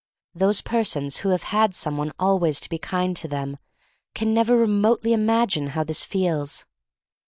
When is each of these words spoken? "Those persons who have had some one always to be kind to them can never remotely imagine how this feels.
"Those 0.33 0.61
persons 0.61 1.17
who 1.17 1.29
have 1.29 1.43
had 1.53 1.75
some 1.75 1.95
one 1.95 2.11
always 2.17 2.59
to 2.61 2.69
be 2.69 2.79
kind 2.79 3.15
to 3.17 3.27
them 3.27 3.59
can 4.15 4.33
never 4.33 4.57
remotely 4.57 5.13
imagine 5.13 5.67
how 5.77 5.83
this 5.83 6.03
feels. 6.03 6.65